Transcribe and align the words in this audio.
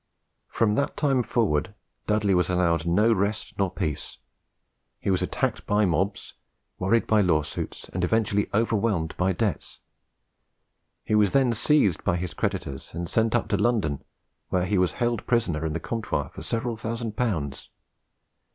From 0.47 0.73
that 0.73 0.97
time 0.97 1.21
forward 1.21 1.75
Dudley 2.07 2.33
was 2.33 2.49
allowed 2.49 2.87
no 2.87 3.13
rest 3.13 3.53
nor 3.59 3.69
peace: 3.69 4.17
he 4.99 5.11
was 5.11 5.21
attacked 5.21 5.63
by 5.67 5.85
mobs, 5.85 6.33
worried 6.79 7.05
by 7.05 7.21
lawsuits, 7.21 7.87
and 7.89 8.03
eventually 8.03 8.47
overwhelmed 8.51 9.15
by 9.15 9.31
debts. 9.31 9.79
He 11.03 11.13
was 11.13 11.33
then 11.33 11.53
seized 11.53 12.03
by 12.03 12.15
his 12.15 12.33
creditors 12.33 12.95
and 12.95 13.07
sent 13.07 13.35
up 13.35 13.47
to 13.49 13.57
London, 13.57 14.03
where 14.49 14.65
he 14.65 14.79
was 14.79 14.93
held 14.93 15.19
a 15.19 15.23
prisoner 15.23 15.67
in 15.67 15.73
the 15.73 15.79
Comptoir 15.79 16.29
for 16.33 16.41
several 16.41 16.75
thousand 16.75 17.15
pounds. 17.15 17.69